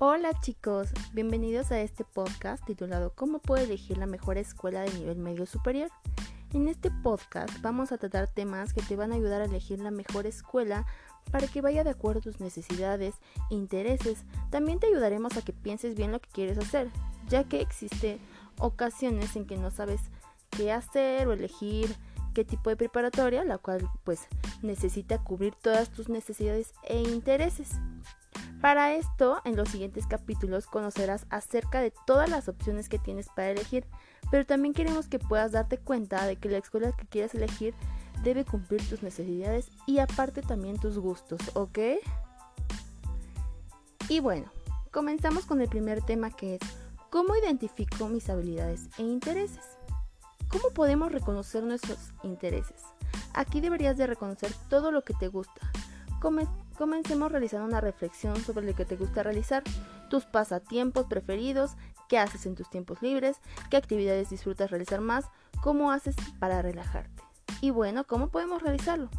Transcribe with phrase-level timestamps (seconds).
[0.00, 5.18] Hola chicos, bienvenidos a este podcast titulado ¿Cómo puedo elegir la mejor escuela de nivel
[5.18, 5.90] medio superior?
[6.54, 9.90] En este podcast vamos a tratar temas que te van a ayudar a elegir la
[9.90, 10.86] mejor escuela
[11.32, 13.16] para que vaya de acuerdo a tus necesidades
[13.50, 14.22] e intereses.
[14.50, 16.90] También te ayudaremos a que pienses bien lo que quieres hacer,
[17.28, 18.20] ya que existen
[18.60, 20.00] ocasiones en que no sabes
[20.50, 21.96] qué hacer o elegir
[22.34, 24.28] qué tipo de preparatoria, la cual pues
[24.62, 27.72] necesita cubrir todas tus necesidades e intereses.
[28.60, 33.50] Para esto, en los siguientes capítulos conocerás acerca de todas las opciones que tienes para
[33.50, 33.86] elegir,
[34.32, 37.74] pero también queremos que puedas darte cuenta de que la escuela que quieres elegir
[38.24, 41.78] debe cumplir tus necesidades y aparte también tus gustos, ¿ok?
[44.08, 44.50] Y bueno,
[44.90, 46.60] comenzamos con el primer tema que es
[47.10, 49.64] ¿cómo identifico mis habilidades e intereses?
[50.48, 52.82] ¿Cómo podemos reconocer nuestros intereses?
[53.34, 55.70] Aquí deberías de reconocer todo lo que te gusta,
[56.20, 59.62] Comencemos realizando una reflexión sobre lo que te gusta realizar,
[60.10, 61.76] tus pasatiempos preferidos,
[62.08, 63.36] qué haces en tus tiempos libres,
[63.70, 65.26] qué actividades disfrutas realizar más,
[65.62, 67.22] cómo haces para relajarte.
[67.60, 69.10] Y bueno, ¿cómo podemos realizarlo?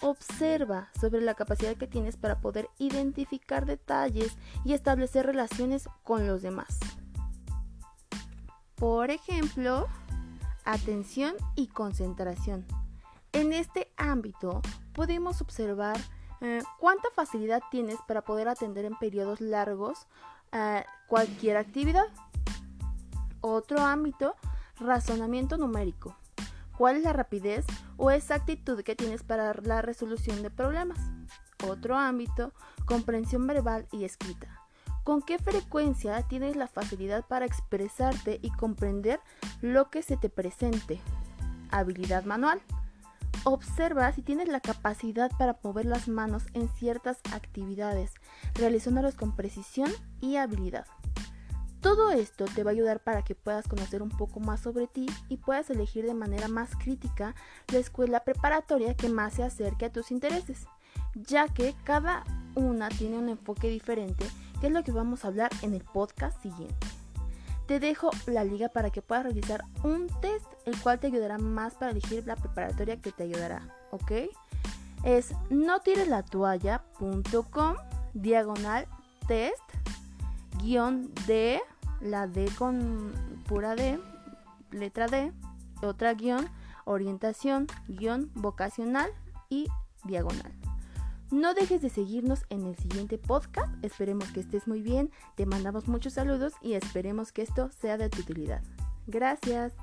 [0.00, 6.42] Observa sobre la capacidad que tienes para poder identificar detalles y establecer relaciones con los
[6.42, 6.78] demás.
[8.76, 9.88] Por ejemplo,
[10.64, 12.64] atención y concentración.
[13.32, 15.98] En este ámbito podemos observar
[16.40, 20.06] eh, ¿Cuánta facilidad tienes para poder atender en periodos largos
[20.52, 22.06] eh, cualquier actividad?
[23.40, 24.36] Otro ámbito,
[24.78, 26.16] razonamiento numérico.
[26.76, 30.98] ¿Cuál es la rapidez o exactitud que tienes para la resolución de problemas?
[31.66, 32.52] Otro ámbito,
[32.86, 34.46] comprensión verbal y escrita.
[35.02, 39.20] ¿Con qué frecuencia tienes la facilidad para expresarte y comprender
[39.60, 41.00] lo que se te presente?
[41.70, 42.60] Habilidad manual.
[43.50, 48.12] Observa si tienes la capacidad para mover las manos en ciertas actividades,
[48.52, 49.90] realizándolas con precisión
[50.20, 50.84] y habilidad.
[51.80, 55.06] Todo esto te va a ayudar para que puedas conocer un poco más sobre ti
[55.30, 57.34] y puedas elegir de manera más crítica
[57.72, 60.66] la escuela preparatoria que más se acerque a tus intereses,
[61.14, 62.24] ya que cada
[62.54, 64.26] una tiene un enfoque diferente,
[64.60, 66.97] que es lo que vamos a hablar en el podcast siguiente.
[67.68, 71.74] Te dejo la liga para que puedas realizar un test, el cual te ayudará más
[71.74, 74.12] para elegir la preparatoria que te ayudará, ¿ok?
[75.04, 77.76] Es no tires la toalla.com
[78.14, 78.88] diagonal
[79.26, 79.60] test
[80.62, 81.60] guion D,
[82.00, 83.12] la D con
[83.46, 84.00] pura D,
[84.70, 85.30] letra D,
[85.82, 86.48] otra guion,
[86.86, 89.10] orientación, guion vocacional
[89.50, 89.68] y
[90.04, 90.67] diagonal.
[91.30, 93.72] No dejes de seguirnos en el siguiente podcast.
[93.84, 95.10] Esperemos que estés muy bien.
[95.36, 98.62] Te mandamos muchos saludos y esperemos que esto sea de tu utilidad.
[99.06, 99.74] Gracias.